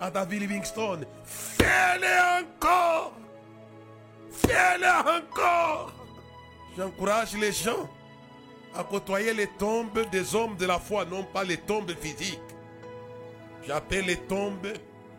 [0.00, 1.06] à David Livingstone.
[1.24, 3.14] Fais-le encore,
[4.30, 5.99] fais-le encore.
[6.76, 7.88] J'encourage les gens
[8.74, 12.40] à côtoyer les tombes des hommes de la foi, non pas les tombes physiques.
[13.66, 14.72] J'appelle les tombes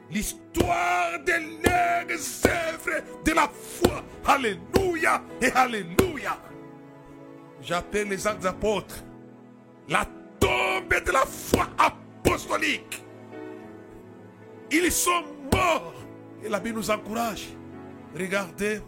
[0.10, 1.34] l'histoire de
[1.64, 4.04] leurs œuvres de la foi.
[4.26, 6.38] Alléluia et Alléluia.
[7.62, 9.04] J'appelle les actes apôtres
[9.90, 10.06] la
[10.40, 13.04] tombe de la foi apostolique.
[14.72, 15.94] Ils sont morts.
[16.44, 17.50] Et la Bible nous encourage.
[18.18, 18.82] Regardez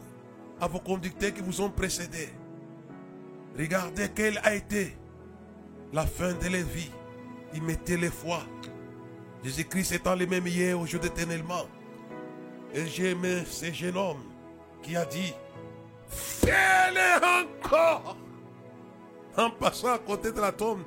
[0.60, 2.30] à vos conducteurs qui vous ont précédés.
[3.58, 4.96] Regardez quelle a été
[5.92, 6.92] la fin de leur vie.
[7.54, 8.42] Ils mettaient les foi.
[9.44, 11.68] Jésus-Christ étant le même hier, aujourd'hui éternellement.
[12.74, 14.24] Et j'ai aimé ce jeune homme
[14.82, 15.34] qui a dit,
[16.08, 18.18] fais-le encore.
[19.38, 20.84] En passant à côté de la tombe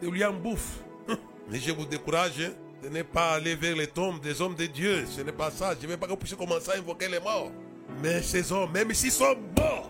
[0.00, 0.84] de William Booth.
[1.50, 2.38] Mais je vous décourage
[2.82, 5.04] de ne pas aller vers les tombes des hommes de Dieu.
[5.06, 5.74] Ce n'est pas ça.
[5.78, 7.50] Je ne veux pas que vous puissiez commencer à invoquer les morts.
[8.02, 9.81] Mais ces hommes, même s'ils sont morts,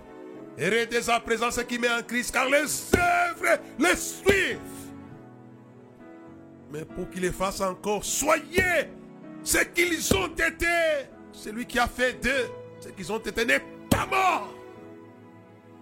[0.58, 4.58] hérédez à présent ce qui met en Christ, car les œuvres les suivent.
[6.70, 8.88] Mais pour qu'ils les fassent encore, soyez
[9.42, 10.66] ce qu'ils ont été.
[11.32, 12.48] Celui qui a fait d'eux
[12.80, 14.54] ce qu'ils ont été n'est pas mort.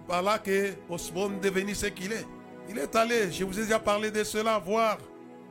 [0.06, 2.26] Par là que Osmond est devenu ce qu'il est.
[2.68, 4.98] Il est allé, je vous ai déjà parlé de cela, voir,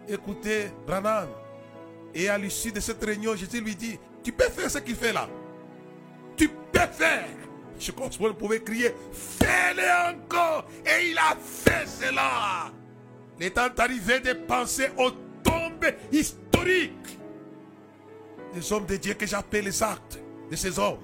[0.08, 1.28] écouter Branham.
[2.14, 5.14] Et à l'issue de cette réunion, Jésus lui dit, tu peux faire ce qu'il fait
[5.14, 5.28] là.
[6.36, 7.28] Tu peux faire.
[7.80, 10.66] Je pense qu'on pouvait crier, fais-le encore.
[10.86, 12.72] Et il a fait cela.
[13.40, 15.12] Il temps arrivé de penser aux
[15.44, 17.18] tombes historiques
[18.54, 20.20] des hommes de Dieu que j'appelle les actes
[20.52, 21.00] de ces hommes.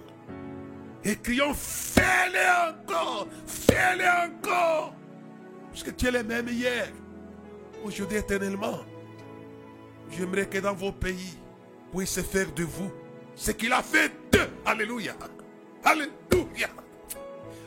[1.04, 4.94] Et crions, fais-le encore, fais-le encore.
[5.70, 6.90] Parce que tu es le même hier,
[7.84, 8.80] aujourd'hui éternellement.
[10.12, 11.38] J'aimerais que dans vos pays,
[11.96, 12.92] puisse faire de vous
[13.36, 14.50] ce qu'il a fait d'eux.
[14.66, 15.16] Alléluia.
[15.86, 16.68] Alléluia.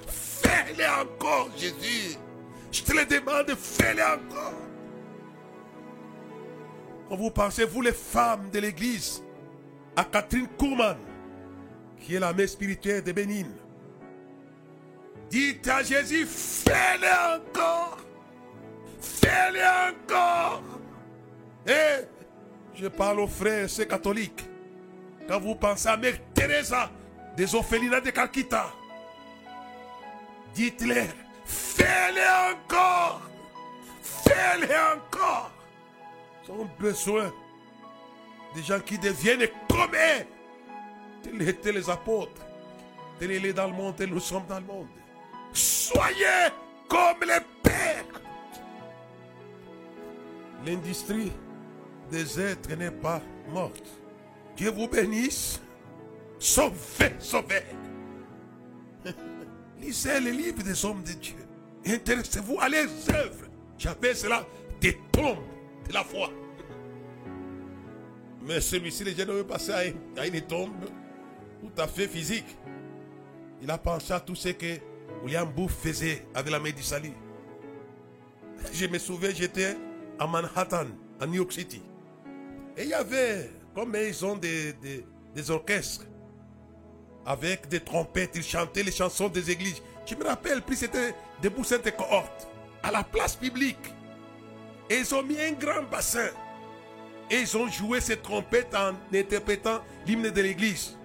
[0.09, 2.17] Fais-le encore, Jésus.
[2.73, 4.53] Je te le demande, fais-le encore.
[7.09, 9.23] Quand vous pensez, vous les femmes de l'église,
[9.97, 10.99] à Catherine Kuhlman,
[12.01, 13.47] qui est la mère spirituelle de Bénin,
[15.31, 17.99] dites à Jésus, fais-le encore.
[19.01, 20.63] Fais-le encore.
[21.67, 22.05] Et
[22.75, 24.45] je parle aux frères et sœurs catholiques.
[25.29, 26.91] Quand vous pensez à Mère Teresa
[27.37, 28.73] des orphelinats de Calcutta,
[30.55, 31.09] dites-leur,
[31.45, 33.23] fais-le encore.
[34.03, 35.51] Fais-le encore.
[36.47, 37.33] Nous avons besoin
[38.55, 40.25] des gens qui deviennent comme eux.
[41.63, 42.43] Tels les apôtres.
[43.19, 44.89] Tels est dans le monde, nous sommes dans le monde.
[45.53, 46.51] Soyez
[46.89, 48.05] comme les pères.
[50.65, 51.33] L'industrie
[52.11, 53.85] des êtres n'est pas morte.
[54.57, 55.61] Dieu vous bénisse.
[56.39, 57.63] Sauvez, sauvez.
[59.81, 61.37] Lisez les livres des hommes de Dieu.
[61.87, 63.47] Intéressez-vous à leurs œuvres.
[63.77, 64.47] J'appelle cela
[64.81, 65.39] des tombes
[65.89, 66.31] de la foi.
[68.43, 70.73] Mais celui-ci, les gens passer à une, à une tombe
[71.61, 72.57] tout à fait physique.
[73.61, 74.79] Il a pensé à tout ce que
[75.25, 77.13] William Booth faisait avec la du.
[78.73, 79.77] Je me souviens, j'étais
[80.19, 80.87] à Manhattan,
[81.21, 81.83] à New York City.
[82.77, 84.73] Et il y avait, comme ils ont des,
[85.35, 86.07] des orchestres,
[87.29, 89.83] avec des trompettes, ils chantaient les chansons des églises.
[90.07, 92.49] Je me rappelle, puis c'était debout cette cohorte,
[92.83, 93.93] à la place publique.
[94.89, 96.31] Et ils ont mis un grand bassin.
[97.31, 100.97] Et ils ont joué ces trompettes en interprétant l'hymne de l'église.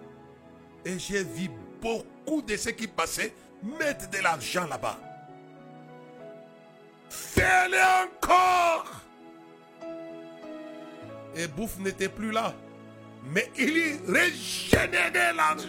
[0.86, 1.50] Et j'ai vu
[1.82, 4.98] beaucoup de ceux qui passaient mettre de l'argent là-bas.
[7.10, 8.86] Fais-le encore.
[11.36, 12.54] Et Bouffe n'était plus là.
[13.26, 15.68] Mais il y régénérait l'argent.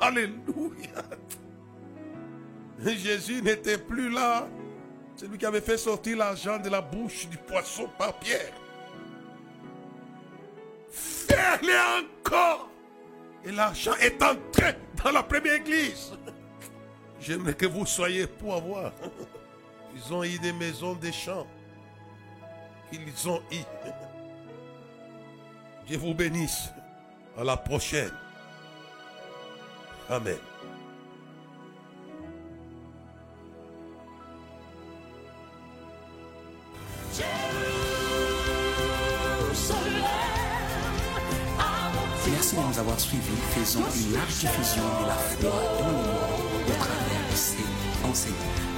[0.00, 1.02] Alléluia.
[2.80, 4.48] Jésus n'était plus là.
[5.16, 8.52] C'est lui qui avait fait sortir l'argent de la bouche du poisson par Pierre.
[10.90, 12.68] Fais-le encore.
[13.44, 16.12] Et l'argent est entré dans la première église.
[17.20, 18.92] J'aimerais que vous soyez pour avoir.
[19.94, 21.46] Ils ont eu des maisons des champs.
[22.92, 23.62] Ils ont eu.
[25.86, 26.70] Dieu vous bénisse.
[27.36, 28.12] À la prochaine.
[30.08, 30.36] Amen.
[42.30, 43.22] Merci de nous avoir suivis.
[43.50, 46.06] Faisons une large diffusion de la foi dans le monde
[46.66, 48.73] au travers de ces enseignements.